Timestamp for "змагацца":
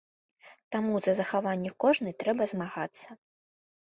2.55-3.09